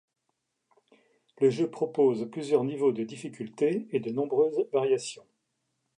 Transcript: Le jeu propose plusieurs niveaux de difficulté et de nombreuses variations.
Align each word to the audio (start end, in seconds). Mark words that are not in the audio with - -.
Le 1.41 1.51
jeu 1.51 1.69
propose 1.69 2.27
plusieurs 2.31 2.63
niveaux 2.63 2.91
de 2.91 3.03
difficulté 3.03 3.87
et 3.91 3.99
de 3.99 4.09
nombreuses 4.09 4.67
variations. 4.73 5.27